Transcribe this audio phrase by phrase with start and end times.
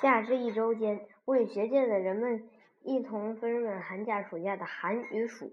[0.00, 2.48] 夏至一周间，为学界的人们
[2.82, 5.52] 一同分润寒假暑假的寒与暑，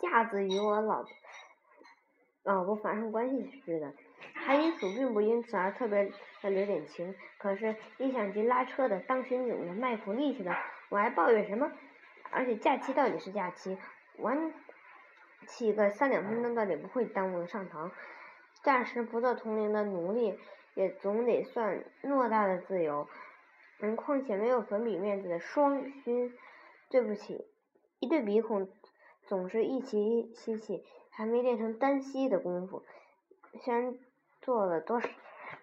[0.00, 1.04] 架子与我老
[2.44, 3.92] 老不发生关系似的。
[4.32, 10.54] 寒与暑并不因此而特别的留点情，可是，一想及拉车的、当巡警的、卖苦力气的，
[10.88, 11.72] 我还抱怨什么？
[12.30, 13.76] 而且假期到底是假期，
[14.18, 14.52] 晚
[15.48, 17.90] 起个三两分钟到底不会耽误上堂。
[18.62, 20.38] 暂时不做同龄的奴隶，
[20.74, 23.08] 也总得算偌大的自由。
[23.82, 26.32] 嗯，况且没有粉笔面子的双熏，
[26.90, 27.46] 对不起，
[27.98, 28.68] 一对鼻孔
[29.26, 32.84] 总是一起吸气，还没练成单吸的功夫。
[33.60, 33.98] 虽然
[34.42, 35.08] 做了多少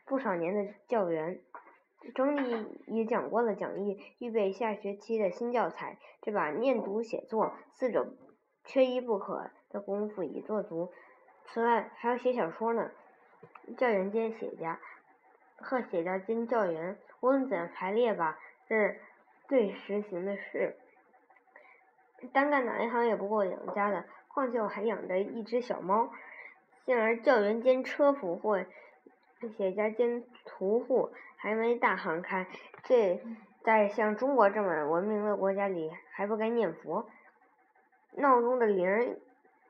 [0.05, 1.39] 不少年的教员，
[2.15, 8.15] 整理也讲过了讲义，预备下学期的新教材，这把念读写作四者
[8.65, 10.91] 缺一不可的功夫已做足。
[11.45, 12.91] 此外还要写小说呢，
[13.77, 14.79] 教员兼写家，
[15.57, 16.97] 和写家兼教员。
[17.19, 18.99] 无论怎样排列吧，是
[19.47, 20.75] 最实行的事。
[22.31, 26.11] 单干哪一行也不够养家的，况且我还养着一只小猫。
[26.85, 28.63] 幸而教员兼车夫或
[29.57, 32.47] 写家兼屠户还没大行开，
[32.83, 33.21] 这
[33.63, 37.09] 在像中国这么文明的国家里还不该念佛。
[38.13, 39.17] 闹钟的铃儿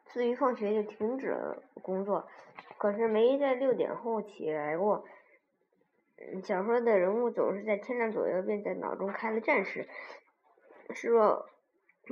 [0.06, 2.28] 自一放学就停止了工作，
[2.78, 5.06] 可是没在六点后起来过。
[6.44, 9.88] 小说的人物总是在天亮左右便在脑中开了战士，
[10.94, 11.48] 是若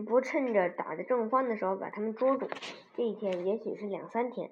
[0.06, 2.48] 不趁着打得正欢的时候把他们捉住，
[2.94, 4.52] 这一天也许是两三天。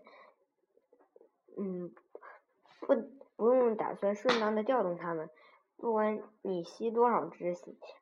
[1.56, 1.94] 嗯，
[2.80, 2.96] 不
[3.36, 5.30] 不用打算顺当的调动他们，
[5.78, 7.54] 不管你吸多少支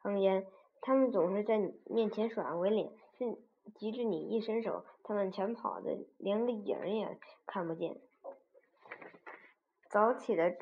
[0.01, 0.47] 香烟，
[0.79, 3.37] 他们总是在你面前耍鬼脸，是
[3.75, 7.99] 及至你一伸手，他们全跑的连个影儿也看不见。
[9.89, 10.55] 早起的。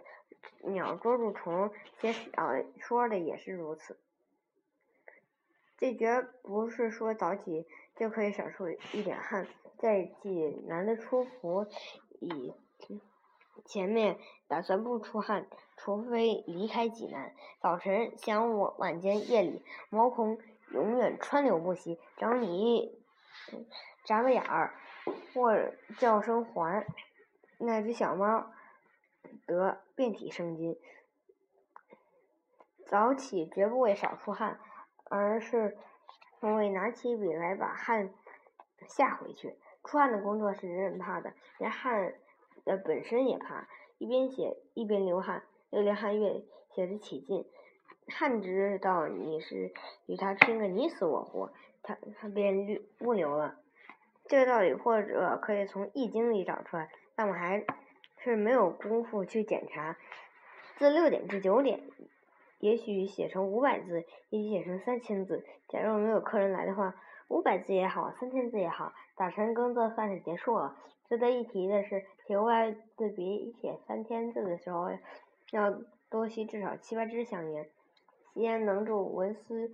[0.63, 3.97] 鸟捉住虫，写小说的也是如此。
[5.77, 9.47] 这绝不是说早起就可以少出一点汗。
[9.77, 10.29] 在济
[10.67, 11.66] 南的出伏
[12.19, 12.53] 以
[13.63, 14.17] 前面
[14.49, 15.47] 打算不出汗，
[15.78, 17.33] 除非离开济南。
[17.61, 20.38] 早晨、晌午、晚间、夜里，毛孔
[20.72, 21.97] 永远川流不息。
[22.17, 22.99] 找你
[24.03, 24.73] 眨个眼儿，
[25.33, 25.55] 或
[25.97, 26.85] 叫声还，
[27.57, 28.51] 那只小猫。
[29.49, 30.77] 得遍体生津。
[32.85, 34.59] 早起绝不为少出汗，
[35.05, 35.77] 而是
[36.41, 38.13] 为拿起笔来把汗
[38.87, 39.55] 下回去。
[39.83, 42.13] 出汗的工作是人人怕的，连汗
[42.65, 43.67] 的本身也怕。
[43.97, 47.45] 一边写一边流汗，越流汗越写得起劲。
[48.07, 49.73] 汗知道你是
[50.05, 51.51] 与他拼个你死我活，
[51.83, 53.59] 他他便不流了。
[54.25, 57.66] 这个道理或者可以从《易经》里找出来，但我还。
[58.24, 59.97] 是没有功夫去检查。
[60.78, 61.81] 自六点至九点，
[62.59, 65.46] 也许写成五百字，也许写成三千字。
[65.68, 66.96] 假如没有客人来的话，
[67.28, 70.78] 五百字也好，三千字也好，早晨耕作算是结束了。
[71.09, 74.90] 值得一提的是，写五百字比写三千字的时候
[75.52, 77.69] 要多吸至少七八支香烟。
[78.34, 79.72] 吸烟能助文思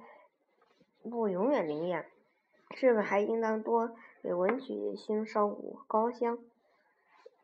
[1.03, 2.05] 不永远灵验，
[2.75, 6.39] 是不是还应当多给文曲星烧五高香？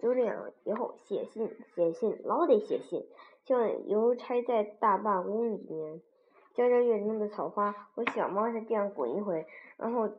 [0.01, 3.05] 就这样，以后写信写信老得写信，
[3.45, 6.01] 像邮差在大办公里面，
[6.55, 9.45] 交交院中的草花和小猫在地上滚一回，
[9.77, 10.09] 然后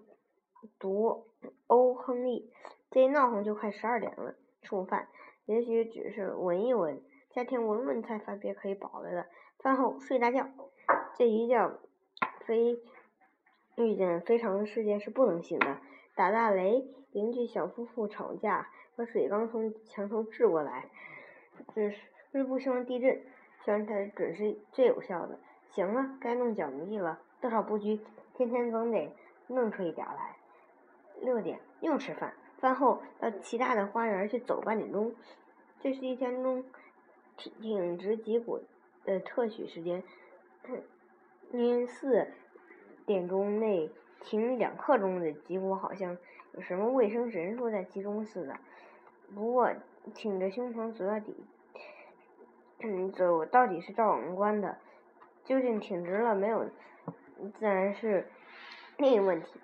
[0.79, 1.27] 读
[1.67, 2.49] 欧亨利，
[2.93, 4.37] 这一闹哄就快十二点了。
[4.63, 5.09] 吃午饭，
[5.47, 9.27] 也许只是闻一闻，加添闻闻才发别可以饱了的。
[9.59, 10.49] 饭后睡大觉，
[11.19, 11.73] 这一觉
[12.47, 12.79] 非
[13.75, 15.79] 遇见非常事件是不能醒的。
[16.15, 18.71] 打大雷，邻居小夫妇吵架。
[19.07, 20.87] 水刚从墙头掷过来，
[21.75, 23.21] 只是不希望地震，
[23.65, 25.39] 希望它准是最有效的。
[25.71, 28.01] 行了，该弄脚泥了，多少不拘，
[28.35, 29.15] 天天总得
[29.47, 30.37] 弄出一点来。
[31.21, 35.15] 六点又吃饭，饭后到其他的花园去走半点钟，
[35.81, 36.65] 这是一天中
[37.37, 38.61] 挺挺直脊骨
[39.05, 40.03] 的特许时间。
[41.53, 42.29] 因四
[43.05, 43.91] 点钟内
[44.21, 46.17] 停两刻钟的脊骨，好像
[46.55, 48.59] 有什么卫生神术在其中似的。
[49.35, 49.71] 不过，
[50.15, 51.35] 挺着胸膛走到底，
[52.81, 54.77] 嗯，走到底是照人关的。
[55.45, 56.65] 究竟挺直了没有，
[57.59, 58.29] 自然是
[58.97, 59.61] 另一个问题。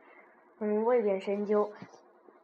[0.58, 1.70] 嗯，未便深究。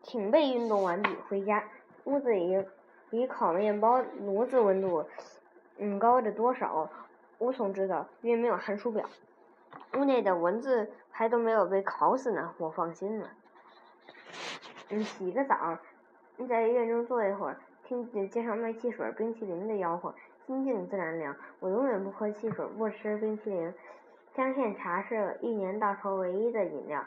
[0.02, 1.64] 挺背运动完毕，回家，
[2.04, 2.64] 屋子里
[3.10, 5.04] 比烤面包炉子温度，
[5.78, 6.90] 嗯，高着多少，
[7.38, 9.08] 无从知道，因为没有寒暑表。
[9.94, 13.30] 屋内的蚊子还都没有被烤死呢，我放心了。
[14.90, 15.78] 嗯，洗个澡。
[16.36, 20.12] 你在医院中坐一会儿，听见街上卖汽水、冰淇淋的吆喝，
[20.46, 21.36] 心静自然凉。
[21.60, 23.72] 我永远不喝汽水，不吃冰淇淋。
[24.34, 27.04] 香片茶是一年到头唯一的饮料。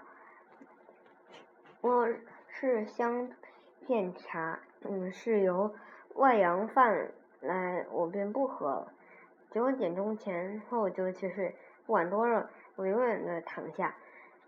[1.82, 2.08] 我
[2.48, 3.30] 是香
[3.86, 5.76] 片茶，嗯，是由
[6.16, 8.94] 外洋贩来，我便不喝了。
[9.52, 11.54] 九点钟前后就去睡，
[11.86, 12.48] 不管多热，
[12.78, 13.94] 我永远的躺下。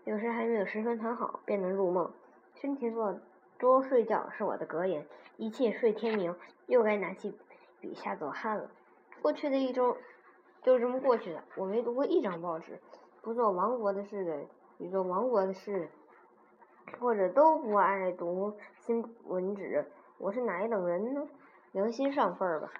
[0.04, 2.10] 有时还没有十分躺好，便能入梦。
[2.54, 3.18] 身体弱，
[3.60, 5.06] 多睡觉是我的格言。
[5.36, 6.34] 一切睡天明，
[6.66, 7.38] 又该拿起
[7.80, 8.70] 笔下走汗了。
[9.22, 9.96] 过去的一周
[10.62, 12.80] 就这么过去的，我没读过一张报纸。
[13.22, 14.46] 不做亡国的事的，
[14.78, 15.90] 与做亡国的事，
[16.98, 19.86] 或者都不爱读新闻纸。
[20.18, 21.28] 我是哪一等人呢？
[21.72, 22.72] 良心上份儿吧。